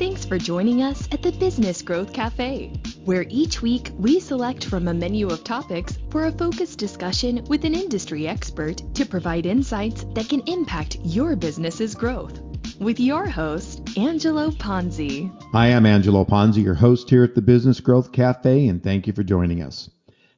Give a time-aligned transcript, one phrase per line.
[0.00, 2.72] Thanks for joining us at the Business Growth Cafe,
[3.04, 7.66] where each week we select from a menu of topics for a focused discussion with
[7.66, 12.40] an industry expert to provide insights that can impact your business's growth.
[12.78, 15.30] With your host, Angelo Ponzi.
[15.52, 19.12] Hi, I'm Angelo Ponzi, your host here at the Business Growth Cafe, and thank you
[19.12, 19.90] for joining us.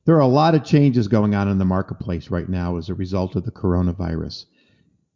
[0.07, 2.95] There are a lot of changes going on in the marketplace right now as a
[2.95, 4.47] result of the coronavirus.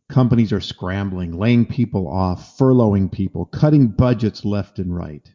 [0.08, 5.32] Companies are scrambling, laying people off, furloughing people, cutting budgets left and right.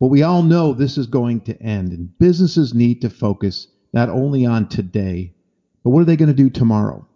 [0.00, 4.08] But we all know this is going to end, and businesses need to focus not
[4.08, 5.32] only on today,
[5.84, 7.06] but what are they going to do tomorrow?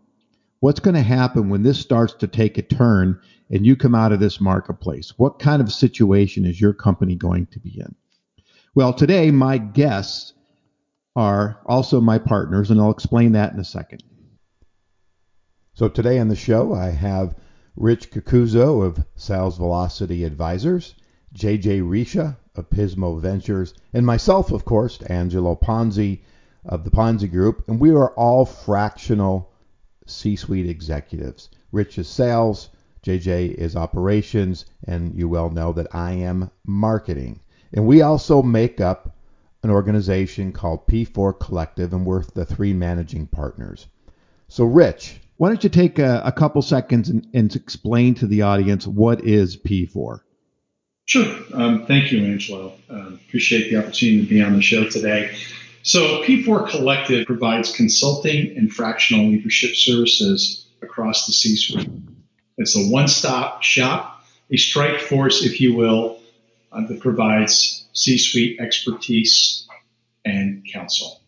[0.60, 4.12] What's going to happen when this starts to take a turn and you come out
[4.12, 5.14] of this marketplace?
[5.16, 7.94] What kind of situation is your company going to be in?
[8.74, 10.34] Well, today, my guests
[11.16, 14.04] are also my partners, and I'll explain that in a second.
[15.78, 17.36] So today on the show, I have
[17.76, 20.96] Rich Cucuzzo of Sales Velocity Advisors,
[21.32, 26.22] JJ Risha of Pismo Ventures, and myself, of course, Angelo Ponzi
[26.64, 29.52] of the Ponzi Group, and we are all fractional
[30.04, 31.48] C-suite executives.
[31.70, 32.70] Rich is sales,
[33.04, 37.38] JJ is operations, and you well know that I am marketing.
[37.72, 39.14] And we also make up
[39.62, 43.86] an organization called P4 Collective, and we're the three managing partners.
[44.48, 48.42] So, Rich, why don't you take a, a couple seconds and, and, explain to the
[48.42, 50.20] audience what is P4?
[51.06, 51.36] Sure.
[51.54, 52.74] Um, thank you, Angelo.
[52.90, 55.34] Uh, appreciate the opportunity to be on the show today.
[55.82, 61.88] So, P4 Collective provides consulting and fractional leadership services across the C suite.
[62.58, 66.18] It's a one stop shop, a strike force, if you will,
[66.72, 69.66] uh, that provides C suite expertise
[70.24, 71.22] and counsel.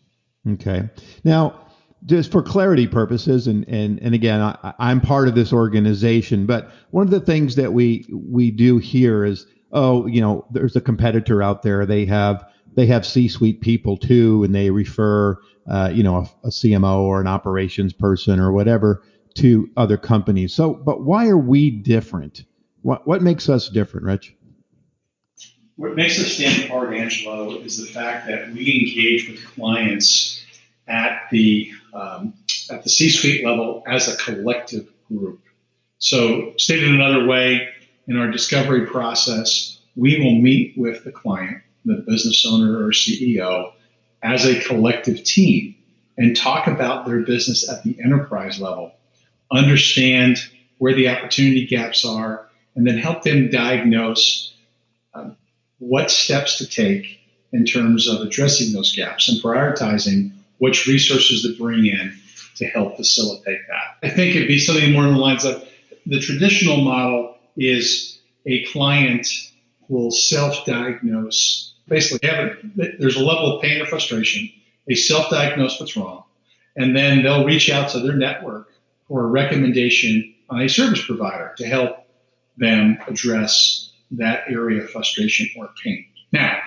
[0.47, 0.89] Okay.
[1.23, 1.70] Now,
[2.05, 6.71] just for clarity purposes, and and and again, I, I'm part of this organization, but
[6.91, 10.81] one of the things that we we do here is, oh, you know, there's a
[10.81, 11.85] competitor out there.
[11.85, 15.37] They have they have C-suite people too, and they refer,
[15.69, 19.03] uh, you know, a, a CMO or an operations person or whatever
[19.35, 20.53] to other companies.
[20.53, 22.45] So, but why are we different?
[22.81, 24.35] What what makes us different, Rich?
[25.75, 30.43] What makes us stand apart, Angelo, is the fact that we engage with clients
[30.87, 32.33] at the um,
[32.69, 35.41] at the C-suite level as a collective group.
[35.99, 37.67] So, stated another way,
[38.07, 43.73] in our discovery process, we will meet with the client, the business owner or CEO,
[44.23, 45.75] as a collective team
[46.17, 48.91] and talk about their business at the enterprise level,
[49.51, 50.37] understand
[50.77, 54.53] where the opportunity gaps are, and then help them diagnose
[55.13, 55.35] um,
[55.79, 57.19] what steps to take
[57.51, 60.31] in terms of addressing those gaps and prioritizing
[60.61, 62.15] which resources to bring in
[62.55, 64.07] to help facilitate that.
[64.07, 65.67] I think it'd be something more along the lines of
[66.05, 69.27] the traditional model is a client
[69.89, 71.73] will self-diagnose.
[71.87, 72.57] Basically, a,
[72.99, 74.51] there's a level of pain or frustration.
[74.87, 76.25] They self-diagnose what's wrong,
[76.75, 78.71] and then they'll reach out to their network
[79.07, 82.05] for a recommendation on a service provider to help
[82.57, 86.05] them address that area of frustration or pain.
[86.31, 86.59] Now,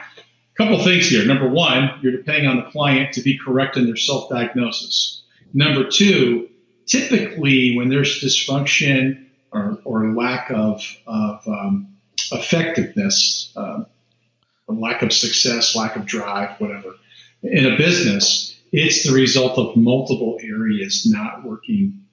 [0.57, 1.25] couple things here.
[1.25, 5.23] Number one, you're depending on the client to be correct in their self diagnosis.
[5.53, 6.49] Number two,
[6.87, 11.89] typically when there's dysfunction or, or lack of, of um,
[12.33, 13.87] effectiveness, um,
[14.69, 16.95] lack of success, lack of drive, whatever,
[17.43, 22.05] in a business, it's the result of multiple areas not working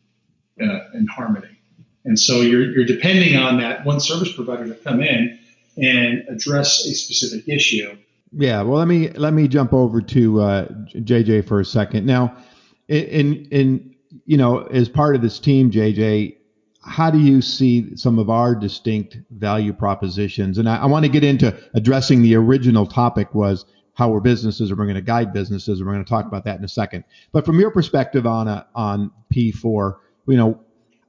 [0.61, 1.57] uh, in harmony.
[2.05, 5.39] And so you're, you're depending on that one service provider to come in
[5.77, 7.95] and address a specific issue
[8.33, 12.05] yeah, well, let me let me jump over to uh, JJ for a second.
[12.05, 12.37] Now,
[12.87, 16.37] in in you know, as part of this team, JJ,
[16.83, 20.57] how do you see some of our distinct value propositions?
[20.57, 24.71] And I, I want to get into addressing the original topic was how we're businesses,
[24.71, 26.69] or we're going to guide businesses, and we're going to talk about that in a
[26.69, 27.03] second.
[27.33, 29.97] But from your perspective on a, on P4,
[30.27, 30.59] you know,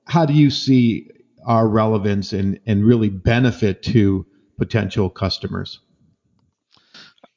[0.07, 1.09] how do you see
[1.47, 4.27] our relevance and and really benefit to
[4.59, 5.81] potential customers?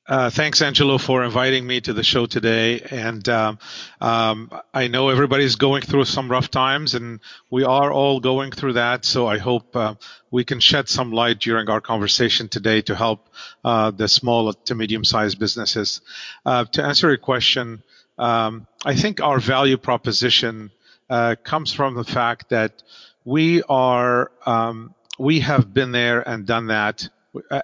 [0.08, 2.80] Uh, thanks, Angelo, for inviting me to the show today.
[2.80, 3.58] And um,
[4.00, 7.20] um, I know everybody's going through some rough times, and
[7.50, 9.04] we are all going through that.
[9.04, 9.96] So I hope uh,
[10.30, 13.28] we can shed some light during our conversation today to help
[13.64, 16.02] uh, the small to medium-sized businesses.
[16.46, 17.82] Uh, to answer your question,
[18.20, 20.70] um, I think our value proposition
[21.10, 22.84] uh, comes from the fact that
[23.24, 27.10] we are um, we have been there and done that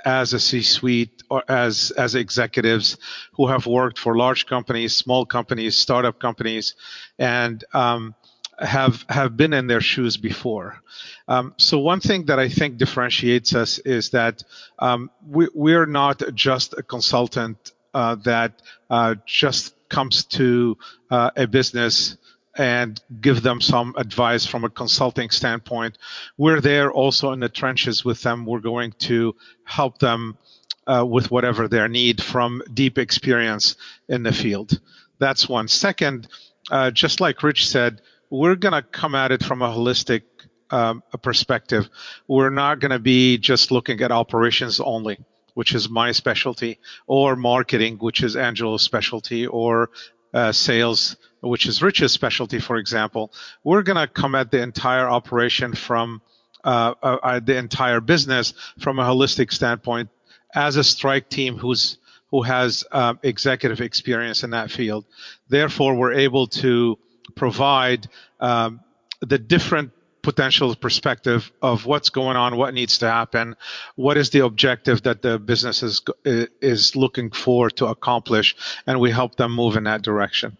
[0.05, 2.97] as a C-suite or as as executives
[3.33, 6.75] who have worked for large companies, small companies, startup companies,
[7.19, 8.15] and um,
[8.59, 10.81] have have been in their shoes before.
[11.27, 14.43] Um, so one thing that I think differentiates us is that
[14.79, 20.77] um, we, we're not just a consultant uh, that uh, just comes to
[21.09, 22.17] uh, a business
[22.57, 25.97] and give them some advice from a consulting standpoint.
[26.37, 28.45] We're there also in the trenches with them.
[28.45, 30.37] We're going to help them
[30.85, 33.75] uh, with whatever their need from deep experience
[34.09, 34.79] in the field.
[35.19, 35.67] That's one.
[35.67, 36.27] Second,
[36.69, 40.23] uh, just like Rich said, we're going to come at it from a holistic
[40.71, 41.89] um, perspective.
[42.27, 45.19] We're not going to be just looking at operations only,
[45.53, 49.89] which is my specialty, or marketing, which is Angelo's specialty, or
[50.33, 53.31] uh, sales, which is Rich's specialty, for example.
[53.63, 56.21] We're going to come at the entire operation from
[56.63, 60.09] uh, uh, uh, the entire business from a holistic standpoint
[60.53, 61.97] as a strike team who's
[62.29, 65.05] who has uh, executive experience in that field.
[65.49, 66.97] Therefore, we're able to
[67.35, 68.07] provide
[68.39, 68.79] um,
[69.19, 73.55] the different potential perspective of what's going on, what needs to happen,
[73.95, 78.55] what is the objective that the business is is looking for to accomplish,
[78.87, 80.57] and we help them move in that direction.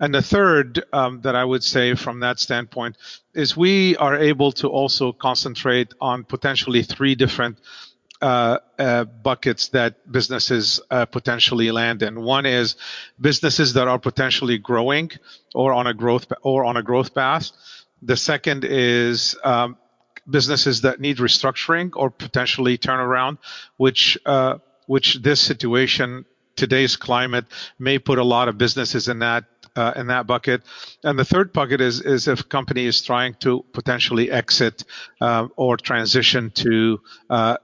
[0.00, 2.96] And the third um, that I would say from that standpoint
[3.34, 7.58] is we are able to also concentrate on potentially three different
[8.22, 12.22] uh, uh, buckets that businesses uh, potentially land in.
[12.22, 12.76] One is
[13.20, 15.10] businesses that are potentially growing
[15.56, 17.50] or on a growth or on a growth path.
[18.02, 19.76] The second is um,
[20.28, 23.38] businesses that need restructuring or potentially turnaround,
[23.76, 26.24] which uh, which this situation,
[26.56, 27.44] today's climate,
[27.78, 29.44] may put a lot of businesses in that
[29.76, 30.62] uh, in that bucket.
[31.04, 34.84] And the third bucket is is if a company is trying to potentially exit
[35.20, 37.00] uh, or transition to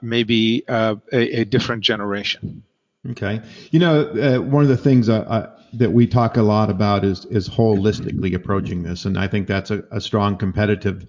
[0.00, 2.62] maybe a, different generation.
[3.11, 5.08] Okay, you know, one of the things
[5.75, 9.70] that we talk a lot about is is holistically approaching this, and I think that's
[9.70, 11.06] a, strong competitive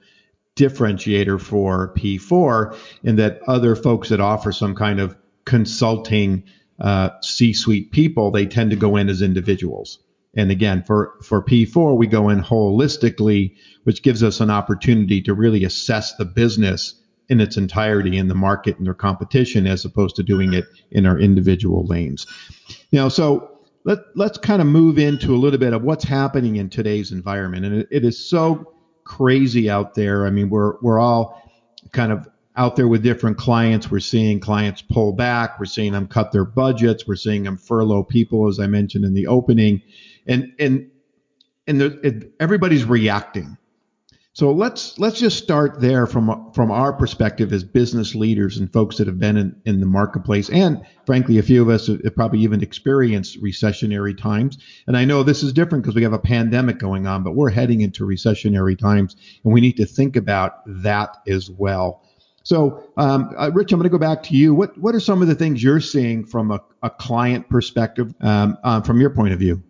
[0.55, 5.15] differentiator for P4 in that other folks that offer some kind of
[5.45, 6.43] consulting
[6.79, 9.99] uh, C-suite people, they tend to go in as individuals.
[10.35, 15.33] And again, for, for P4, we go in holistically, which gives us an opportunity to
[15.33, 16.93] really assess the business
[17.29, 21.05] in its entirety in the market and their competition as opposed to doing it in
[21.05, 22.27] our individual lanes.
[22.91, 23.58] Know, so
[23.89, 27.65] let, let's kind of move into a little bit of what's happening in today's environment.
[27.65, 30.27] And it, it is so crazy out there.
[30.27, 31.41] I mean, we're, we're all
[31.91, 33.89] kind of out there with different clients.
[33.89, 35.59] We're seeing clients pull back.
[35.59, 37.07] We're seeing them cut their budgets.
[37.07, 39.81] We're seeing them furlough people, as I mentioned in the opening
[40.27, 40.91] and and
[41.65, 43.57] and it, everybody's reacting.
[44.39, 48.95] So let's let's just start there from from our perspective as business leaders and folks
[48.95, 52.39] that have been in, in the marketplace, and frankly, a few of us have probably
[52.39, 54.57] even experienced recessionary times.
[54.87, 57.49] And I know this is different because we have a pandemic going on, but we're
[57.49, 62.01] heading into recessionary times, and we need to think about that as well.
[62.43, 64.55] So, um, uh, Rich, I'm going to go back to you.
[64.55, 68.57] What what are some of the things you're seeing from a, a client perspective, um,
[68.63, 69.61] uh, from your point of view?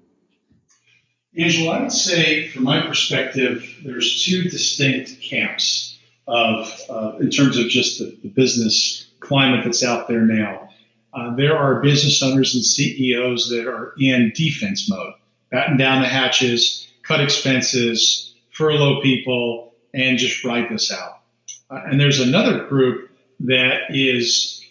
[1.40, 5.98] Angela, I would say, from my perspective, there's two distinct camps
[6.28, 10.70] of, uh, in terms of just the, the, business climate that's out there now.
[11.14, 15.14] Uh, there are business owners and CEOs that are in defense mode,
[15.50, 21.22] batten down the hatches, cut expenses, furlough people, and just ride this out.
[21.70, 23.10] Uh, and there's another group
[23.40, 24.62] that is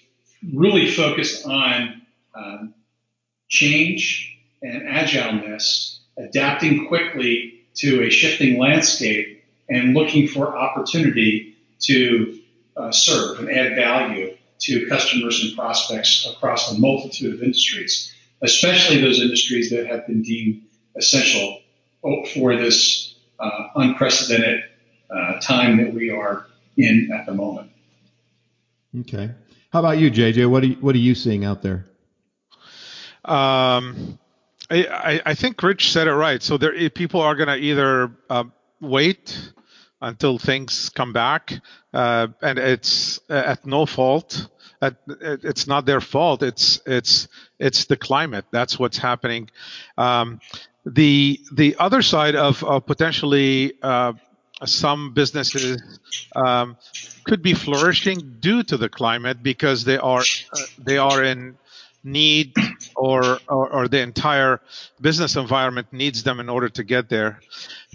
[0.53, 2.03] really focused on
[2.35, 2.75] um,
[3.49, 12.41] change and agileness adapting quickly to a shifting landscape and looking for opportunity to
[12.77, 19.01] uh, serve and add value to customers and prospects across a multitude of industries, especially
[19.01, 20.63] those industries that have been deemed
[20.97, 21.61] essential
[22.35, 24.65] for this uh, unprecedented
[25.11, 26.47] uh, time that we are
[26.77, 27.71] in at the moment.
[29.01, 29.31] Okay.
[29.71, 30.49] How about you, JJ?
[30.51, 31.85] What are you, what are you seeing out there?
[33.25, 34.19] Um,
[34.71, 36.43] I, I think Rich said it right.
[36.43, 38.45] So there, people are going to either uh,
[38.81, 39.53] wait
[40.01, 41.61] until things come back,
[41.93, 44.49] uh, and it's at no fault.
[44.81, 46.43] At, it's not their fault.
[46.43, 48.45] It's it's it's the climate.
[48.53, 49.51] That's what's happening.
[49.97, 50.41] Um,
[50.87, 54.13] the the other side of, of potentially uh,
[54.65, 55.83] some businesses
[56.37, 56.77] um,
[57.25, 61.57] could be flourishing due to the climate because they are uh, they are in
[62.05, 62.55] need
[62.97, 64.61] or, or, or the entire
[65.01, 67.41] business environment needs them in order to get there.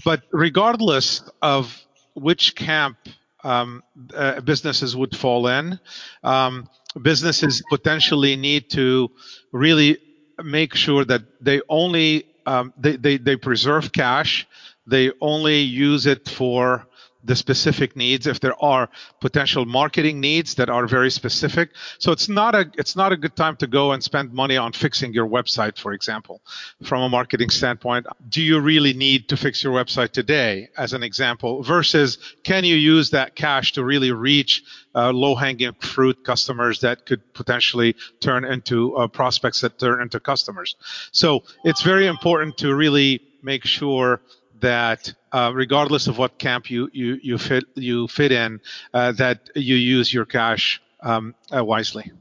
[0.05, 1.81] But regardless of
[2.13, 2.97] which camp
[3.43, 3.83] um,
[4.15, 5.79] uh, businesses would fall in,
[6.23, 6.69] um,
[7.01, 9.09] businesses potentially need to
[9.51, 9.97] really
[10.43, 14.45] make sure that they only um, they, they, they preserve cash
[14.85, 16.85] They only use it for
[17.23, 18.89] the specific needs if there are
[19.21, 21.69] potential marketing needs that are very specific.
[21.99, 24.73] So it's not a it's not a good time to go and spend money on
[24.73, 26.41] fixing your website for example.
[26.83, 31.03] From a marketing standpoint do you really need to fix your website today as an
[31.03, 34.63] example versus can you use that cash to really reach
[34.95, 40.19] uh, low hanging fruit customers that could potentially turn into uh, prospects that turn into
[40.19, 40.75] customers?
[41.11, 44.21] So it's very important to really make sure
[44.63, 48.59] that uh, regardless of what camp you you you fit you fit in,
[48.93, 52.11] uh, that you use your cash um, uh, wisely.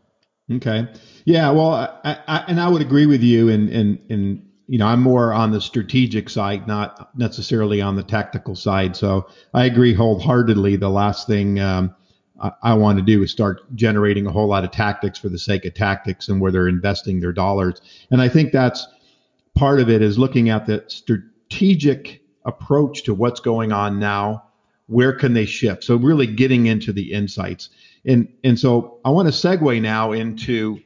[0.51, 0.87] Okay.
[1.25, 1.51] Yeah.
[1.51, 1.71] Well,
[2.05, 3.49] I, I, and I would agree with you.
[3.49, 8.03] And and and you know, I'm more on the strategic side, not necessarily on the
[8.03, 8.97] tactical side.
[8.97, 10.77] So I agree wholeheartedly.
[10.77, 11.95] The last thing um,
[12.41, 15.39] I, I want to do is start generating a whole lot of tactics for the
[15.39, 17.81] sake of tactics and where they're investing their dollars.
[18.11, 18.87] And I think that's
[19.55, 24.45] part of it is looking at the strategic approach to what's going on now
[24.87, 27.71] where can they shift so really getting into the insights
[28.05, 30.81] and and so i want to segue now into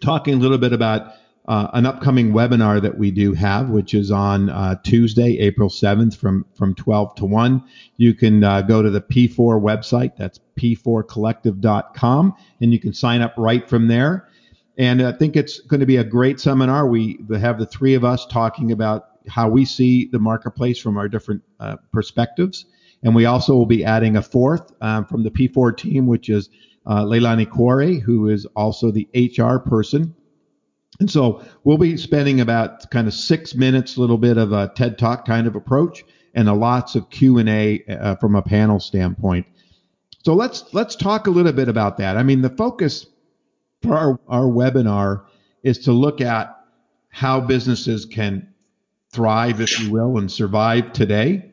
[0.00, 1.14] talking a little bit about
[1.48, 6.16] uh, an upcoming webinar that we do have, which is on uh, Tuesday, April 7th
[6.16, 7.62] from, from 12 to 1.
[7.96, 13.32] You can uh, go to the P4 website, that's p4collective.com, and you can sign up
[13.36, 14.28] right from there.
[14.76, 16.86] And I think it's going to be a great seminar.
[16.86, 21.08] We have the three of us talking about how we see the marketplace from our
[21.08, 22.66] different uh, perspectives.
[23.02, 26.48] And we also will be adding a fourth um, from the P4 team, which is
[26.86, 30.14] uh, Leilani Kware, who is also the HR person.
[30.98, 34.72] And so we'll be spending about kind of six minutes, a little bit of a
[34.74, 36.04] TED Talk kind of approach,
[36.34, 39.46] and a lots of Q and A uh, from a panel standpoint.
[40.24, 42.16] So let's let's talk a little bit about that.
[42.16, 43.06] I mean, the focus
[43.82, 45.24] for our, our webinar
[45.62, 46.56] is to look at
[47.10, 48.52] how businesses can
[49.16, 51.50] thrive, if you will, and survive today,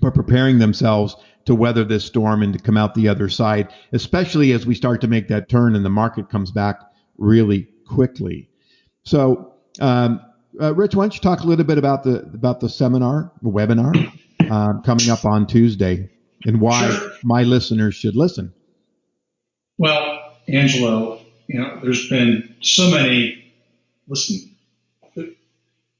[0.00, 1.14] but preparing themselves
[1.44, 5.00] to weather this storm and to come out the other side, especially as we start
[5.02, 6.80] to make that turn and the market comes back
[7.18, 8.48] really quickly.
[9.04, 10.20] So, um,
[10.60, 13.50] uh, Rich, why don't you talk a little bit about the about the seminar, the
[13.50, 14.12] webinar
[14.50, 16.10] uh, coming up on Tuesday,
[16.44, 17.12] and why sure.
[17.22, 18.52] my listeners should listen?
[19.78, 23.52] Well, Angelo, you know, there's been so many.
[24.08, 24.51] Listen,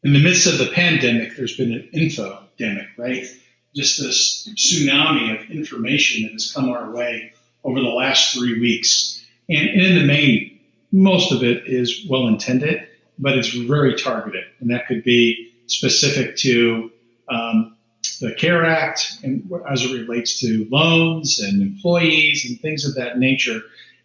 [0.03, 3.27] in the midst of the pandemic, there's been an infodemic, right?
[3.75, 7.33] Just this tsunami of information that has come our way
[7.65, 9.25] over the last three weeks.
[9.49, 10.59] And in the main,
[10.91, 12.87] most of it is well intended,
[13.19, 14.45] but it's very targeted.
[14.61, 16.91] And that could be specific to
[17.29, 17.77] um,
[18.21, 23.19] the CARE Act and as it relates to loans and employees and things of that
[23.19, 23.61] nature.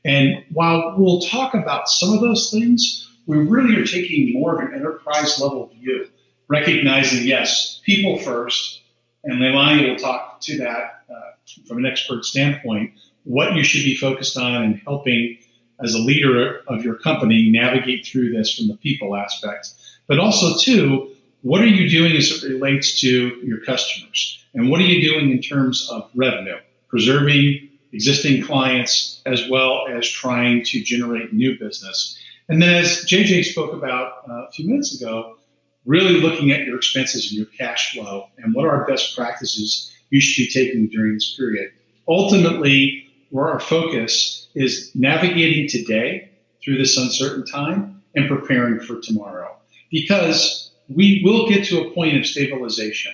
[0.06, 4.68] And while we'll talk about some of those things, we really are taking more of
[4.68, 6.08] an enterprise level view,
[6.48, 8.82] recognizing, yes, people first,
[9.24, 11.32] and Leilani will talk to that uh,
[11.68, 12.94] from an expert standpoint,
[13.26, 15.38] what you should be focused on and helping
[15.84, 19.74] as a leader of your company navigate through this from the people aspect.
[20.08, 23.10] But also, too, what are you doing as it relates to
[23.44, 24.44] your customers?
[24.54, 26.56] And what are you doing in terms of revenue,
[26.88, 32.18] preserving existing clients as well as trying to generate new business?
[32.50, 35.38] And then, as JJ spoke about uh, a few minutes ago,
[35.86, 40.22] really looking at your expenses and your cash flow and what are best practices you
[40.22, 41.72] should be taking during this period.
[42.08, 46.32] Ultimately, where our focus is navigating today
[46.64, 49.56] through this uncertain time and preparing for tomorrow.
[49.92, 53.14] Because we will get to a point of stabilization.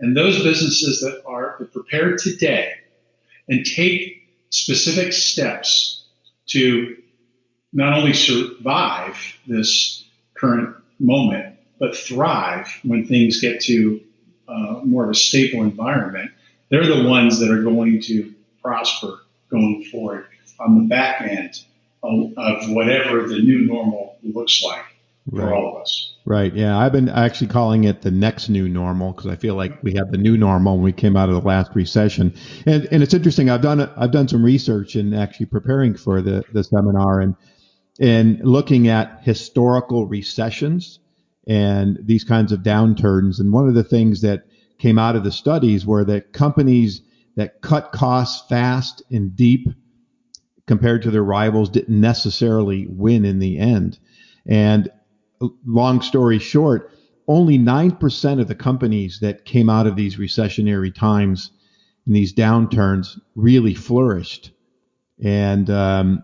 [0.00, 2.72] And those businesses that are prepared today
[3.48, 6.04] and take specific steps
[6.46, 6.96] to
[7.72, 14.00] not only survive this current moment, but thrive when things get to
[14.48, 16.30] uh, more of a stable environment.
[16.68, 19.18] They're the ones that are going to prosper
[19.50, 20.26] going forward
[20.60, 21.60] on the back end
[22.02, 24.84] of, of whatever the new normal looks like
[25.30, 25.52] for right.
[25.52, 26.16] all of us.
[26.24, 26.54] Right.
[26.54, 26.78] Yeah.
[26.78, 30.10] I've been actually calling it the next new normal because I feel like we had
[30.10, 32.34] the new normal when we came out of the last recession.
[32.66, 33.50] And, and it's interesting.
[33.50, 37.34] I've done I've done some research in actually preparing for the, the seminar and
[37.98, 40.98] in looking at historical recessions
[41.46, 43.40] and these kinds of downturns.
[43.40, 44.46] And one of the things that
[44.78, 47.02] came out of the studies were that companies
[47.36, 49.68] that cut costs fast and deep
[50.66, 53.98] compared to their rivals didn't necessarily win in the end.
[54.46, 54.90] And
[55.66, 56.90] long story short,
[57.28, 61.50] only 9% of the companies that came out of these recessionary times
[62.06, 64.50] and these downturns really flourished.
[65.22, 66.22] And um,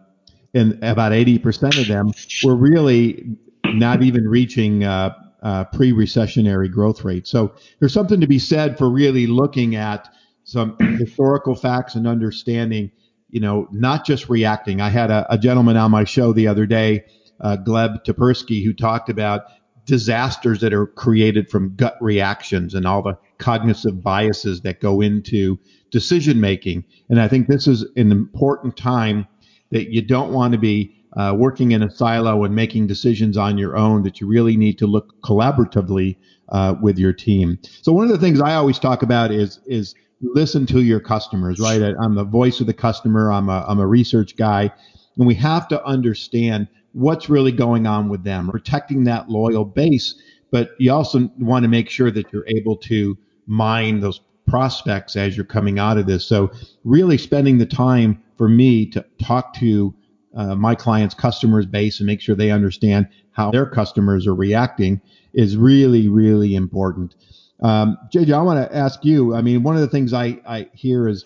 [0.54, 2.12] and about 80% of them
[2.42, 7.26] were really not even reaching uh, uh, pre-recessionary growth rate.
[7.26, 10.08] So there's something to be said for really looking at
[10.44, 12.90] some historical facts and understanding,
[13.30, 14.80] you know, not just reacting.
[14.80, 17.04] I had a, a gentleman on my show the other day,
[17.40, 19.42] uh, Gleb Tsipursky, who talked about
[19.84, 25.58] disasters that are created from gut reactions and all the cognitive biases that go into
[25.90, 26.84] decision making.
[27.08, 29.26] And I think this is an important time
[29.70, 33.58] that you don't want to be uh, working in a silo and making decisions on
[33.58, 36.16] your own, that you really need to look collaboratively
[36.50, 37.58] uh, with your team.
[37.82, 41.60] So one of the things I always talk about is is listen to your customers,
[41.60, 41.80] right?
[41.80, 43.32] I'm the voice of the customer.
[43.32, 44.72] I'm a I'm a research guy,
[45.16, 50.14] and we have to understand what's really going on with them, protecting that loyal base.
[50.50, 55.36] But you also want to make sure that you're able to mine those prospects as
[55.36, 56.24] you're coming out of this.
[56.24, 56.50] So
[56.84, 59.94] really spending the time for me to talk to
[60.34, 65.00] uh, my clients' customers base and make sure they understand how their customers are reacting
[65.34, 67.14] is really, really important.
[67.60, 69.34] Um, JJ, I want to ask you.
[69.34, 71.24] I mean, one of the things I, I hear is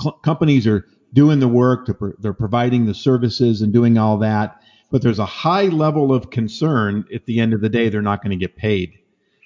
[0.00, 5.02] cl- companies are doing the work, they're providing the services and doing all that, but
[5.02, 8.30] there's a high level of concern at the end of the day they're not going
[8.30, 8.92] to get paid.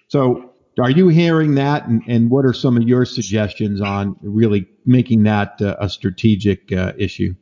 [0.08, 0.49] So,
[0.82, 1.86] are you hearing that?
[1.86, 6.72] And, and, what are some of your suggestions on really making that uh, a strategic
[6.72, 7.34] uh, issue?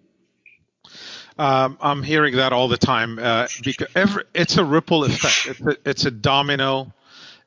[1.38, 5.46] Um, I'm hearing that all the time uh, because every, it's a ripple effect.
[5.46, 6.92] It's a, it's a domino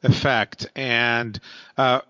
[0.03, 1.37] effect, and
[1.77, 2.01] uh,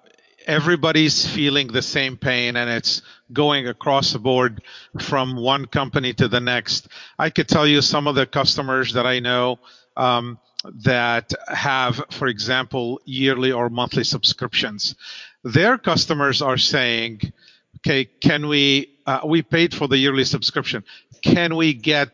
[0.46, 3.02] everybody's feeling the same pain, and it's
[3.34, 4.62] going across the board
[5.00, 6.88] from one company to the next.
[7.18, 9.60] I could tell you some of the customers that I know
[9.98, 10.40] um,
[10.84, 14.96] that have, for example, yearly or monthly subscriptions.
[15.44, 17.34] Their customers are saying,
[17.78, 18.90] "Okay, can we?
[19.06, 20.84] Uh, we paid for the yearly subscription
[21.22, 22.10] can we get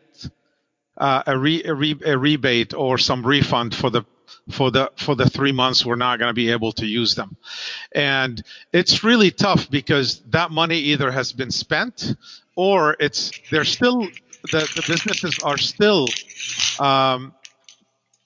[0.96, 4.04] uh, a, re, a, re, a, rebate or some refund for the
[4.50, 7.36] for the for the three months we're not going to be able to use them
[7.92, 12.14] and it's really tough because that money either has been spent
[12.56, 14.00] or it's they're still
[14.50, 16.06] the, the businesses are still
[16.80, 17.34] um,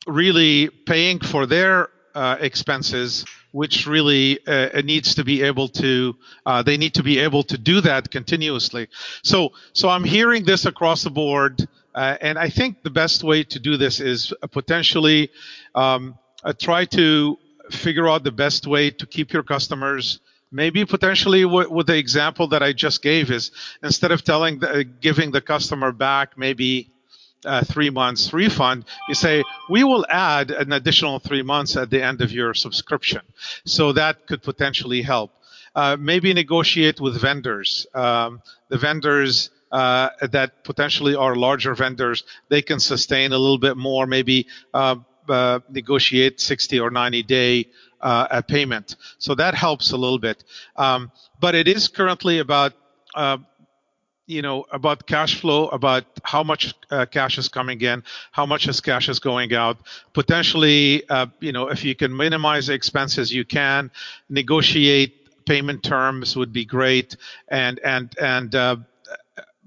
[0.07, 6.62] really paying for their uh, expenses which really uh, needs to be able to uh,
[6.62, 8.88] they need to be able to do that continuously.
[9.23, 13.45] So so i'm hearing this across the board uh, and i think the best way
[13.45, 15.31] to do this is potentially
[15.75, 17.38] um, uh, try to
[17.71, 20.21] figure out the best way to keep your customers.
[20.55, 25.31] Maybe potentially with the example that i just gave is instead of telling the, giving
[25.31, 26.91] the customer back maybe
[27.44, 32.02] uh, three months refund, you say, we will add an additional three months at the
[32.02, 33.22] end of your subscription.
[33.64, 35.33] So that could potentially help.
[35.74, 37.87] Uh, maybe negotiate with vendors.
[37.94, 43.76] Um, the vendors uh, that potentially are larger vendors, they can sustain a little bit
[43.76, 44.96] more, maybe uh,
[45.28, 47.68] uh, negotiate 60 or 90 day
[48.02, 48.96] uh, payment.
[49.18, 50.44] So that helps a little bit.
[50.76, 52.74] Um, but it is currently about
[53.14, 53.38] uh,
[54.27, 58.69] you know about cash flow about how much uh, cash is coming in how much
[58.69, 59.79] is cash is going out.
[60.13, 63.91] Potentially uh, you know if you can minimize expenses you can.
[64.29, 67.17] Negotiate payment terms would be great.
[67.49, 68.77] And and and uh,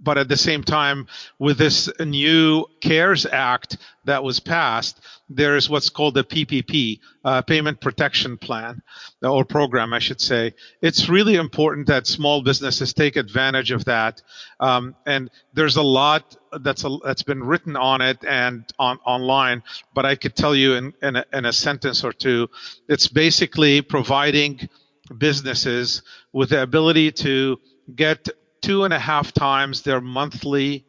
[0.06, 1.08] but at the same time,
[1.40, 7.42] with this new CARES Act that was passed, there is what's called the PPP, uh,
[7.42, 8.84] Payment Protection Plan,
[9.24, 10.54] or program, I should say.
[10.82, 14.22] It's really important that small businesses take advantage of that.
[14.60, 19.64] Um, and there's a lot that's a, that's been written on it and on online,
[19.96, 22.48] but I could tell you in, in, a, in a sentence or two,
[22.88, 24.70] it's basically providing
[25.18, 27.60] businesses with the ability to
[27.96, 28.30] get
[28.66, 30.84] two and a half times their monthly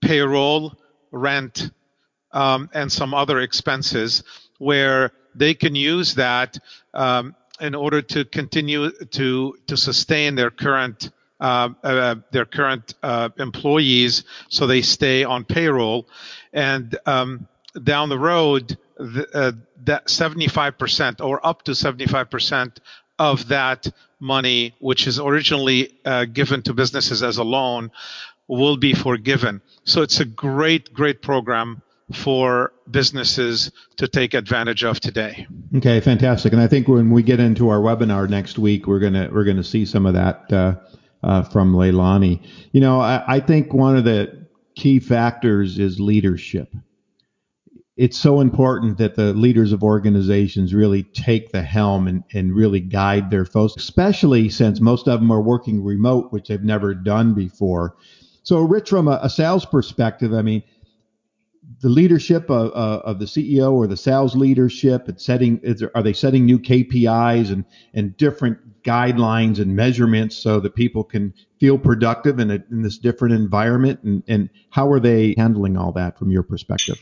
[0.00, 0.74] payroll,
[1.12, 1.70] rent,
[2.32, 4.24] um, and some other expenses,
[4.58, 6.58] where they can use that
[6.92, 13.28] um, in order to continue to to sustain their current uh, uh, their current uh,
[13.38, 16.08] employees, so they stay on payroll,
[16.52, 17.46] and um,
[17.84, 19.52] down the road, uh,
[19.84, 22.78] that 75% or up to 75%
[23.18, 23.86] of that
[24.20, 27.90] money, which is originally uh, given to businesses as a loan,
[28.48, 29.60] will be forgiven.
[29.84, 35.46] So it's a great, great program for businesses to take advantage of today.
[35.76, 36.52] Okay, fantastic.
[36.52, 39.64] And I think when we get into our webinar next week, we're gonna we're gonna
[39.64, 40.74] see some of that uh,
[41.22, 42.42] uh, from Leilani.
[42.72, 46.74] You know, I, I think one of the key factors is leadership
[47.96, 52.80] it's so important that the leaders of organizations really take the helm and, and really
[52.80, 57.34] guide their folks, especially since most of them are working remote, which they've never done
[57.34, 57.94] before.
[58.42, 60.64] So, Rich, from a, a sales perspective, I mean,
[61.80, 66.02] the leadership of, uh, of the CEO or the sales leadership at setting there, are
[66.02, 71.78] they setting new KPIs and and different guidelines and measurements so that people can feel
[71.78, 76.18] productive in, a, in this different environment and, and how are they handling all that
[76.18, 76.98] from your perspective?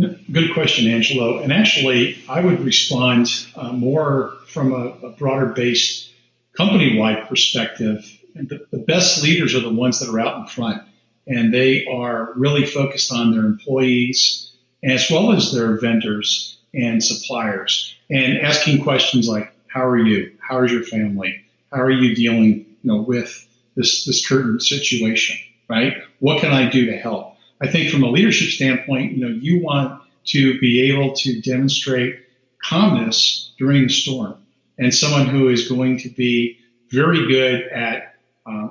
[0.00, 1.38] Good question, Angelo.
[1.38, 6.10] And actually, I would respond uh, more from a, a broader based
[6.56, 8.18] company wide perspective.
[8.34, 10.82] The, the best leaders are the ones that are out in front
[11.26, 17.94] and they are really focused on their employees as well as their vendors and suppliers
[18.08, 20.32] and asking questions like, how are you?
[20.40, 21.44] How is your family?
[21.72, 25.36] How are you dealing, you know, with this, this current situation,
[25.68, 25.98] right?
[26.18, 27.29] What can I do to help?
[27.60, 32.20] I think from a leadership standpoint, you know, you want to be able to demonstrate
[32.62, 34.36] calmness during the storm.
[34.78, 36.58] And someone who is going to be
[36.90, 38.68] very good at uh,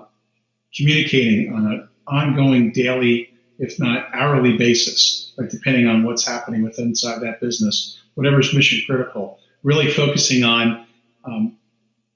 [0.75, 6.79] communicating on an ongoing daily, if not hourly basis, like depending on what's happening with
[6.79, 10.85] inside that business, whatever is mission critical, really focusing on
[11.25, 11.57] um,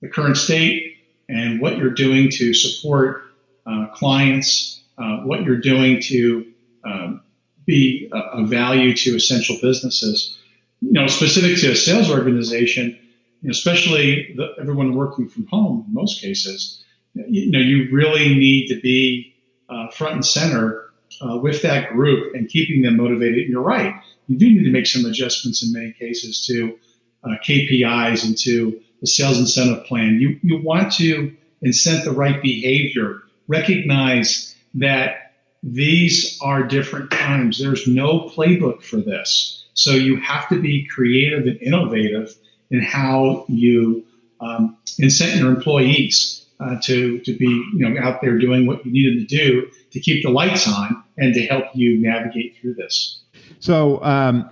[0.01, 0.97] the current state
[1.29, 3.23] and what you're doing to support
[3.65, 6.52] uh, clients, uh, what you're doing to
[6.84, 7.22] um,
[7.65, 10.38] be a, a, value to essential businesses.
[10.82, 12.98] You know, specific to a sales organization,
[13.41, 18.36] you know, especially the, everyone working from home in most cases, you know, you really
[18.36, 19.36] need to be
[19.69, 20.91] uh, front and center
[21.22, 23.39] uh, with that group and keeping them motivated.
[23.39, 23.96] And you're right,
[24.28, 26.78] you do need to make some adjustments in many cases to
[27.24, 30.17] uh, KPIs and to the sales incentive plan.
[30.19, 33.22] You you want to incent the right behavior.
[33.48, 35.22] Recognize that
[35.63, 37.58] these are different times.
[37.58, 39.65] There's no playbook for this.
[39.73, 42.36] So you have to be creative and innovative
[42.69, 44.06] in how you
[44.41, 48.91] um, incent your employees uh, to, to be you know, out there doing what you
[48.91, 52.73] need them to do to keep the lights on and to help you navigate through
[52.73, 53.21] this.
[53.60, 54.49] So um,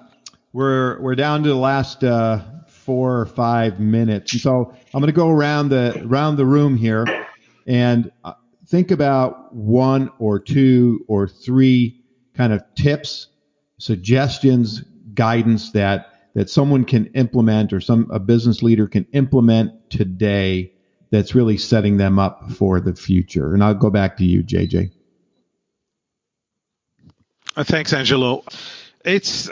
[0.53, 4.33] we're, we're down to the last uh, four or five minutes.
[4.33, 7.05] And so I'm going to go around the, around the room here.
[7.67, 8.33] And uh,
[8.71, 12.01] think about one or two or three
[12.33, 13.27] kind of tips,
[13.77, 14.81] suggestions,
[15.13, 20.71] guidance that that someone can implement or some a business leader can implement today
[21.11, 23.53] that's really setting them up for the future.
[23.53, 24.91] And I'll go back to you, JJ.
[27.57, 28.45] Uh, thanks, Angelo.
[29.03, 29.51] It's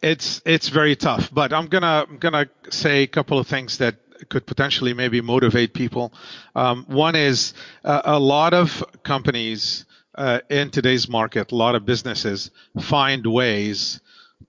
[0.00, 3.96] it's it's very tough, but I'm gonna I'm gonna say a couple of things that
[4.28, 6.12] could potentially maybe motivate people.
[6.54, 11.84] Um, one is uh, a lot of companies uh, in today's market, a lot of
[11.84, 12.50] businesses
[12.80, 14.00] find ways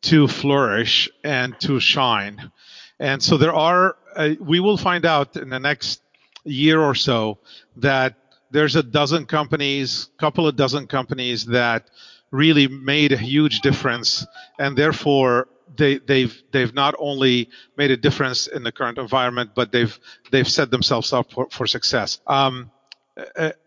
[0.01, 2.51] to flourish and to shine.
[2.99, 6.01] And so there are, uh, we will find out in the next
[6.43, 7.39] year or so
[7.77, 8.15] that
[8.51, 11.89] there's a dozen companies, couple of dozen companies that
[12.32, 14.25] really made a huge difference
[14.60, 19.71] and therefore they, they've they've not only made a difference in the current environment, but
[19.71, 19.97] they've
[20.32, 22.19] they've set themselves up for, for success.
[22.27, 22.71] Um,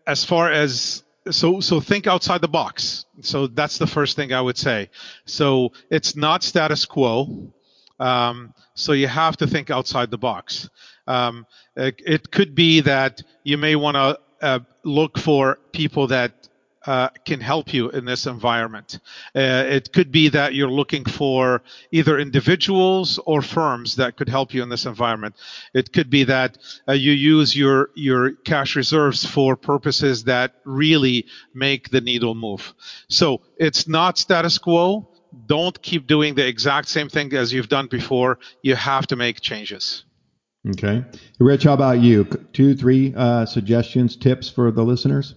[0.07, 3.05] as far as so so think outside the box.
[3.21, 4.89] So that's the first thing I would say.
[5.25, 7.51] So it's not status quo.
[7.99, 10.69] Um, so you have to think outside the box.
[11.05, 16.40] Um, it, it, could be that you may want to uh, look for people that
[16.85, 18.99] uh, can help you in this environment.
[19.35, 24.53] Uh, it could be that you're looking for either individuals or firms that could help
[24.53, 25.35] you in this environment.
[25.73, 31.27] It could be that uh, you use your your cash reserves for purposes that really
[31.53, 32.73] make the needle move.
[33.07, 35.07] So it's not status quo.
[35.45, 38.39] Don't keep doing the exact same thing as you've done before.
[38.61, 40.03] You have to make changes.
[40.69, 41.03] Okay,
[41.39, 42.25] Rich, how about you?
[42.53, 45.33] Two, three uh, suggestions, tips for the listeners.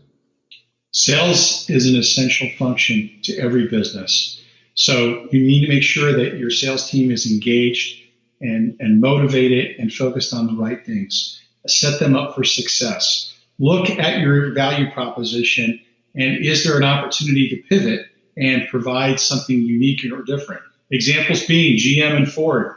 [0.96, 4.40] Sales is an essential function to every business.
[4.74, 8.00] So you need to make sure that your sales team is engaged
[8.40, 11.42] and, and motivated and focused on the right things.
[11.66, 13.35] Set them up for success.
[13.59, 15.80] Look at your value proposition
[16.14, 20.62] and is there an opportunity to pivot and provide something unique or different?
[20.92, 22.76] Examples being GM and Ford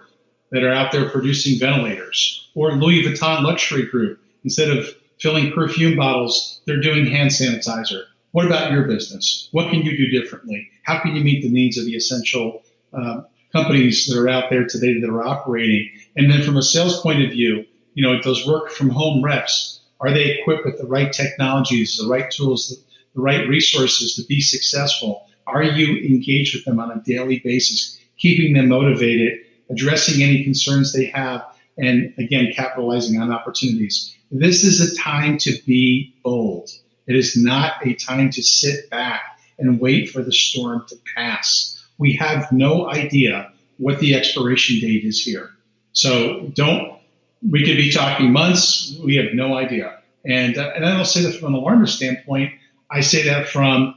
[0.49, 4.19] that are out there producing ventilators, or Louis Vuitton Luxury Group.
[4.43, 4.88] Instead of
[5.19, 8.03] filling perfume bottles, they're doing hand sanitizer.
[8.32, 9.49] What about your business?
[9.51, 10.69] What can you do differently?
[10.84, 14.65] How can you meet the needs of the essential uh, companies that are out there
[14.65, 15.89] today that are operating?
[16.15, 19.80] And then from a sales point of view, you know, those work from home reps,
[19.99, 22.75] are they equipped with the right technologies, the right tools, the,
[23.15, 25.25] the right resources to be successful?
[25.47, 30.93] Are you engaged with them on a daily basis, keeping them motivated, addressing any concerns
[30.93, 31.43] they have,
[31.78, 34.16] and again, capitalizing on opportunities?
[34.32, 36.70] This is a time to be bold.
[37.08, 41.82] It is not a time to sit back and wait for the storm to pass.
[41.98, 45.52] We have no idea what the expiration date is here.
[45.94, 47.00] So don't,
[47.48, 48.96] we could be talking months.
[49.04, 50.00] We have no idea.
[50.26, 52.54] And, and I don't say that from an alarmist standpoint.
[52.92, 53.96] I say that from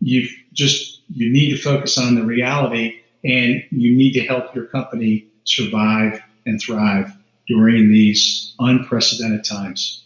[0.00, 4.66] you've just, you need to focus on the reality and you need to help your
[4.66, 7.12] company survive and thrive
[7.46, 10.04] during these unprecedented times.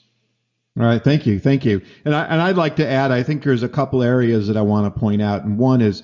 [0.78, 1.82] All right, thank you, thank you.
[2.04, 4.62] And I and I'd like to add, I think there's a couple areas that I
[4.62, 6.02] want to point out, and one is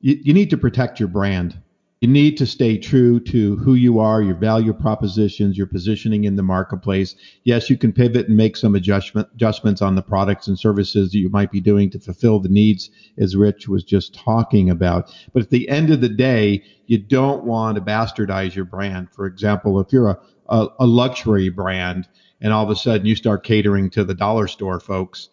[0.00, 1.56] you, you need to protect your brand.
[2.00, 6.36] You need to stay true to who you are, your value propositions, your positioning in
[6.36, 7.16] the marketplace.
[7.42, 11.18] Yes, you can pivot and make some adjustment, adjustments on the products and services that
[11.18, 15.12] you might be doing to fulfill the needs, as Rich was just talking about.
[15.32, 19.08] But at the end of the day, you don't want to bastardize your brand.
[19.10, 22.08] For example, if you're a, a, a luxury brand
[22.40, 25.30] and all of a sudden you start catering to the dollar store folks,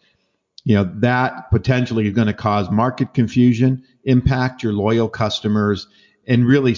[0.64, 5.86] you know, that potentially is going to cause market confusion, impact your loyal customers
[6.26, 6.76] and really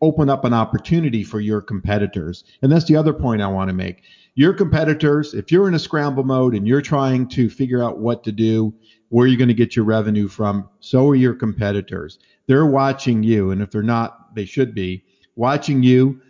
[0.00, 2.44] open up an opportunity for your competitors.
[2.62, 4.02] And that's the other point I want to make.
[4.36, 8.24] Your competitors, if you're in a scramble mode and you're trying to figure out what
[8.24, 8.74] to do,
[9.08, 12.18] where you're going to get your revenue from, so are your competitors.
[12.46, 13.50] They're watching you.
[13.50, 15.04] And if they're not, they should be
[15.36, 16.20] watching you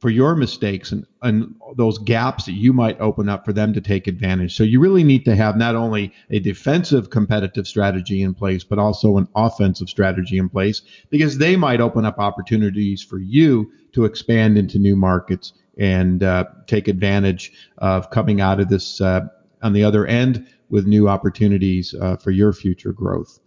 [0.00, 3.80] for your mistakes and, and those gaps that you might open up for them to
[3.80, 4.54] take advantage.
[4.54, 8.78] So you really need to have not only a defensive competitive strategy in place, but
[8.78, 14.04] also an offensive strategy in place because they might open up opportunities for you to
[14.04, 19.20] expand into new markets and uh, take advantage of coming out of this uh,
[19.62, 23.38] on the other end with new opportunities uh, for your future growth.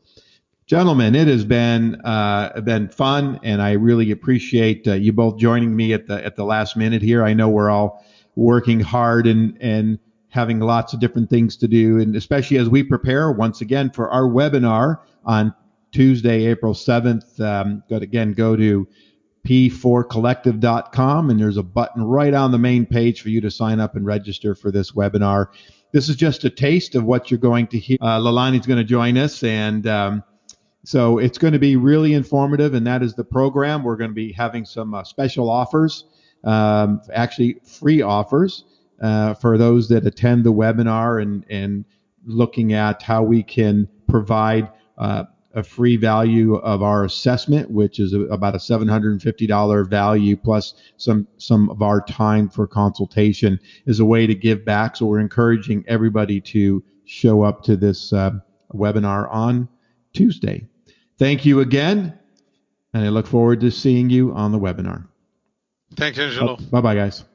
[0.70, 5.76] Gentlemen, it has been uh, been fun, and I really appreciate uh, you both joining
[5.76, 7.24] me at the at the last minute here.
[7.26, 8.06] I know we're all
[8.36, 12.84] working hard and and having lots of different things to do, and especially as we
[12.84, 15.56] prepare once again for our webinar on
[15.92, 17.40] Tuesday, April 7th.
[17.40, 18.88] Um, go again, go to
[19.48, 23.96] p4collective.com, and there's a button right on the main page for you to sign up
[23.96, 25.48] and register for this webinar.
[25.94, 27.98] This is just a taste of what you're going to hear.
[28.00, 30.24] Uh, Leilani's going to join us, and um,
[30.90, 33.84] so it's going to be really informative, and that is the program.
[33.84, 36.06] We're going to be having some uh, special offers,
[36.44, 38.64] um, actually free offers
[39.00, 41.86] uh, for those that attend the webinar and, and
[42.26, 48.14] looking at how we can provide uh, a free value of our assessment, which is
[48.14, 54.06] a, about a $750 value plus some some of our time for consultation, is a
[54.06, 54.96] way to give back.
[54.96, 58.32] So we're encouraging everybody to show up to this uh,
[58.74, 59.70] webinar on
[60.14, 60.66] Tuesday.
[61.20, 62.18] Thank you again,
[62.94, 65.06] and I look forward to seeing you on the webinar.
[65.96, 66.56] Thanks, Angelo.
[66.56, 67.26] Bye bye, guys.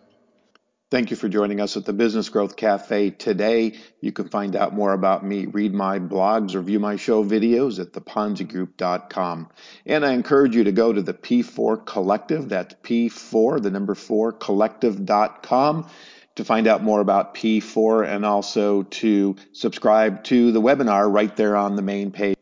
[0.91, 3.75] Thank you for joining us at the Business Growth Cafe today.
[4.01, 7.79] You can find out more about me, read my blogs, or view my show videos
[7.79, 9.51] at theponzigroup.com.
[9.85, 14.33] And I encourage you to go to the P4 Collective, that's P4, the number 4,
[14.33, 15.91] collective.com
[16.37, 21.57] to find out more about P4 and also to subscribe to the webinar right there
[21.57, 22.37] on the main page.